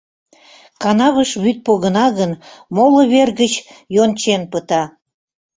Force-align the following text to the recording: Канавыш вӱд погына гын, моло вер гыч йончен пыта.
Канавыш 0.83 1.31
вӱд 1.43 1.57
погына 1.65 2.07
гын, 2.19 2.31
моло 2.75 3.01
вер 3.11 3.29
гыч 3.41 3.53
йончен 3.95 4.41
пыта. 4.51 4.83